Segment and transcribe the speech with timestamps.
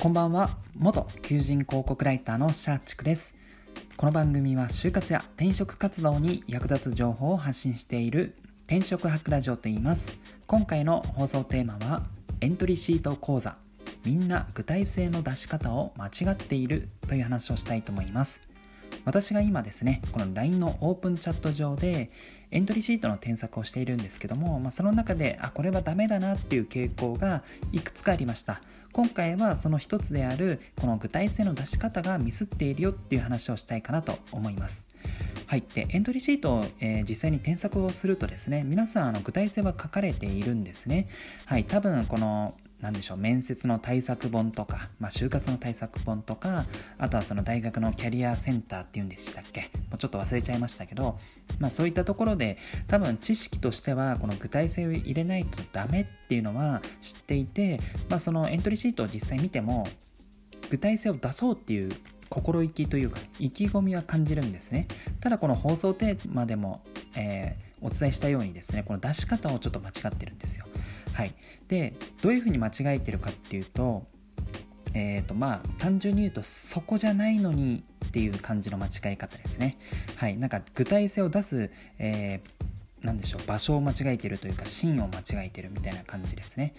[0.00, 0.48] こんばんは。
[0.78, 3.34] 元求人広告ライターのシャーチクです。
[3.98, 8.34] この番組は就活や転職活動に役立つ情報を発信している
[8.66, 10.18] 転職博ラジオと言います。
[10.46, 12.00] 今回の放送テーマは
[12.40, 13.58] エントリーシート講座。
[14.02, 18.40] みんな具体性の出し方を間違っているという話をしたいと思います。
[19.04, 22.10] 私が今ですねこの LINE のオープンチャット上で
[22.50, 28.60] エントリーシートの添削をしているんですけども、まあ、その中であこれはダメだなっていう傾向がいくつかありました。
[28.92, 34.84] 今回はその一つであるこの具体性の出し方がミスっているよっていう話をしたいかなと思います。
[35.46, 41.08] はい、でエントリーシートを、えー、実際に添削をするとですね皆さんあの具体性は書かれているんですね。
[41.46, 41.64] はい。
[41.64, 46.64] 多分この何でしょう面接の対策本とか、まあ、就活の対策本とか
[46.98, 49.70] あとはその大学のキャリアセンターっていうんでしたっけ？
[49.90, 51.18] もうちょっと忘れちゃいましたけど、
[51.58, 52.56] まあ、そういったところで
[52.88, 59.86] 多分知識としてはこの具体性を入れないとダメっていうのは知っていて、まあ、そのエントリーシートを実際見ても
[60.70, 61.92] 具体性を出そうっていう
[62.28, 64.86] 心意気というか意気込みは感じるんですね。
[65.20, 66.80] ただこの放送テーマでも、
[67.16, 70.64] えー、お伝えしたようにですねこの出し方をちょっと間違ってるんですよ。
[71.20, 71.34] はい、
[71.68, 74.06] でどういうふうに間違えてるかっていうと,、
[74.94, 79.76] えーとまあ、単純に言うとそこじゃないのにっていう感じの間違え方ですね。
[80.16, 82.70] はい、なんか具体性を出す、えー
[83.02, 86.74] 何でしょう場所を間違えてるというか芯を間違えてるみたいな感じですね。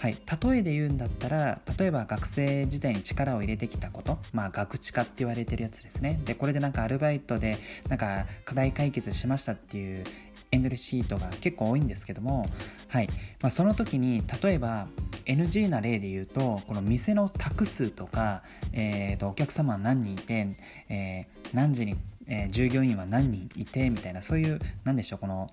[0.00, 6.18] はい、例えで言うんだったら例えば学生時代に力を入れてきたことまあ学知化って言われてるやつですね。
[6.24, 7.58] でこれでなんかアルバイトで
[7.90, 10.04] なんか課題解決しましたっていう
[10.52, 12.48] エンドレシートが結構多いんですけども、
[12.88, 13.08] はい
[13.40, 14.86] まあ、その時に例えば
[15.26, 18.42] NG な例で言うとこの店の卓数とか、
[18.72, 20.48] えー、とお客様何人いて、
[20.88, 21.96] えー、何時に、
[22.28, 25.50] えー、従業員は何人いてみたいなそういう何でしょうこの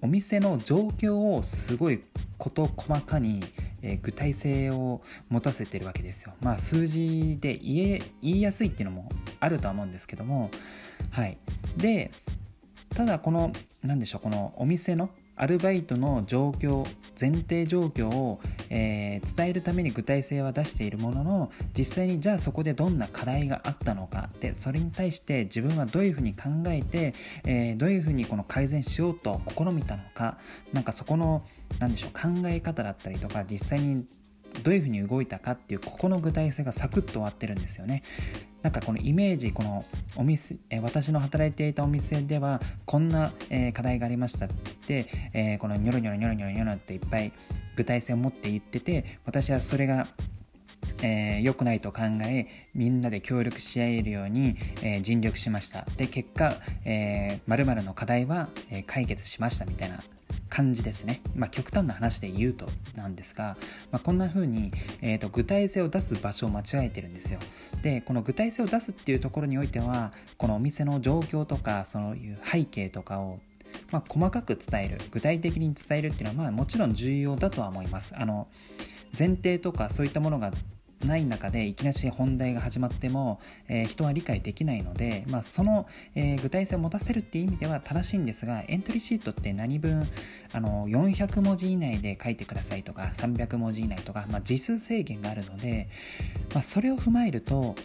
[0.00, 2.00] お店の状況をすごい
[2.38, 3.42] 事細かに、
[3.82, 6.34] えー、具体性を持たせてるわけですよ。
[6.40, 9.08] まあ数字で言え言いやすいっていうのも
[9.40, 10.50] あるとは思うんですけども
[11.10, 11.36] はい
[11.76, 12.12] で
[12.94, 13.52] ただこの
[13.82, 16.84] 何でしょうこのお店のアルバイトの状況
[17.18, 18.40] 前提状況を、
[18.70, 30.38] えー、伝えるために具体性は出しているものの実際にじゃあそこでどんな課題があったのかでそれに対して自分はどういうふうに考えて、えー、どういうふうにこの改善しようと試みたのか
[30.72, 31.42] なんかそこの
[31.78, 34.04] 何でしょう考え方だったりとか実際に
[34.62, 38.02] どういうふうに動いたかっていうここの具体性がサクッと終わってるんですよね。
[38.62, 39.84] なんかこのイメージこの
[40.16, 44.54] お店私の働いていたお店ではこんな、え課題がありましたって
[44.88, 47.32] 言って、えこのニョロニョロニョロニョロニョロっていっぱい
[47.76, 50.08] 具体性を持って言ってて私はそれが
[51.02, 55.84] えー、良くないと考えみんなで協力し合えるように、えー、尽力しました。
[55.96, 56.54] で結果、
[56.84, 60.00] えー、の課題は、えー、解決しましたみたいな
[60.48, 63.56] 感じですね、まあ、極端な話で言うとなんですが、
[63.90, 64.72] まあ、こんな風に、
[65.02, 67.38] えーと、具体性を出す場所を間違えてるんですよ。
[67.82, 73.38] でこの具体性を出すっていうところにおいてはこのお店の状況とかそういう背景とかを
[73.90, 78.14] まあ、細かく伝える具体的に伝えるっていうのはまあもちろん重要だとは思います。
[78.16, 78.48] あの
[79.16, 80.52] 前提とかそういったものが
[81.04, 90.08] ない中でいきなり本題が始まっても、えー、人は理解できないので、まあ、その、えー、具体性を持たせるっていう意味では正しいんですがエントリーシートって何分
[90.52, 95.88] あの400文字以内で書いてくださいとか300文字以内とか、まあ、字数制限があるので、
[96.52, 97.76] まあ、それを踏まえると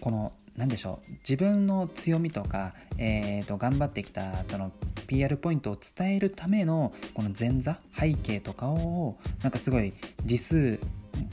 [0.00, 4.72] この何でしょう自分の強みとか、えーと、頑張ってきたその
[5.06, 9.92] PR ポイントを伝えるためのこの前座背景とかをなんかすごい
[10.24, 10.80] 字数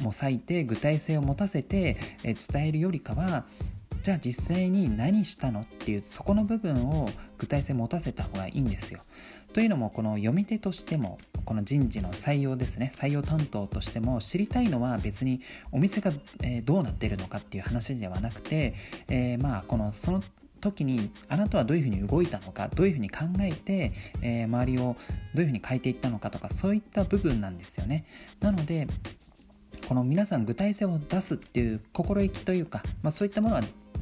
[0.01, 3.45] も割いて具体性を持たせて伝えるよりかは
[4.03, 8.99] じゃあ実際に何したのっていうそこの部分を具体性持たせた方がいいんですよ。
[9.53, 16.11] というのもこの読み手としてもこの人事の採用ですね採用担当としても知りたいのは別にお店が
[16.65, 18.73] どうなっているのかっていう話ではなくて、
[19.09, 20.23] えー、まあこのその
[20.59, 24.95] 時にあなたはどういうふうに動いたのかどういうふうに考えて、えー、周りを
[25.35, 28.05] どういうふうに変えていったのかとかそういった部分なんですよね。
[28.39, 28.87] なので
[29.93, 33.61] この皆さん具体性を出すっていう心意気というか、まあ、そういったものは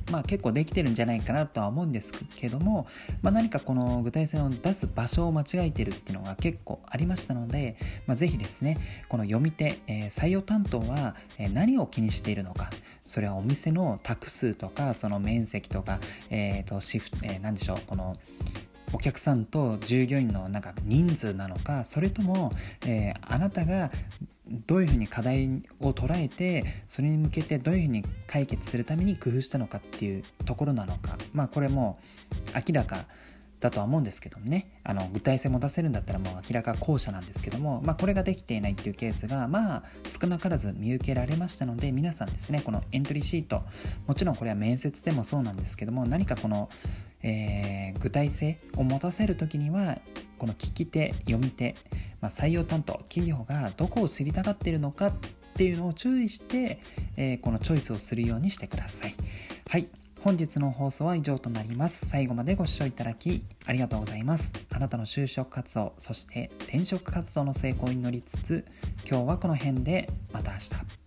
[0.09, 2.87] まあ、結構できてるんじゃないかなとは思うんですけども、
[3.21, 7.75] まあ、何かこの具体性を出す場所を間違えてるっていうのが結構ありましたので、
[8.07, 8.77] まあ、ぜひですね
[9.09, 11.15] この読み手、えー、採用担当は
[11.53, 12.69] 何を気にしているのか
[13.01, 15.99] それはお店の卓数とかその面積とか、
[16.29, 18.17] えー、とシフト、えー、何でしょうこの
[18.93, 22.51] お客さんと従業員のなんか人数なのかそれとも、
[22.85, 23.91] えー、あなたが
[24.67, 31.17] どういうふうに課題を捉えてそれに向けてどういうふうに解決するために工夫したのかっていうところなのか。
[31.33, 31.97] まあこれも
[32.55, 33.05] 明らか
[33.59, 34.67] だとは思うんですけどもね。
[34.83, 39.83] あの具体性も出せるんだったらもう明らか後者なんですけども、まあ、これができていないっていうケースがまあ
[40.19, 43.63] 少なからず見受けられましたので皆さんですねこのエントリーシート。
[44.07, 46.69] もちろんこれは面接でもそうなんですけども何かこの、
[47.23, 49.99] えー、具体性を持たせる時には
[50.37, 51.75] この聞き手読み手、
[52.19, 55.13] まあ、採用担当企業がどこを知りたがっているのかっ
[55.53, 56.79] ていうのを注意して、
[57.17, 59.15] えー、このチョイスをするようにしてください。
[59.69, 59.87] はい
[60.23, 62.05] 本日の放送は以上となります。
[62.05, 64.53] 最後までご視聴いただきありがとうございます。
[64.71, 68.65] あなたの就職活動、そして転職活動の成功に乗りつつ、
[69.09, 71.00] 今日はこの辺でまた明日。